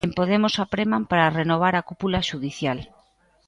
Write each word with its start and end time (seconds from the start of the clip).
En 0.05 0.11
Podemos 0.17 0.55
apreman 0.65 1.03
para 1.11 1.33
renovar 1.39 1.73
a 1.75 1.85
cúpula 1.89 2.19
xudicial. 2.29 2.79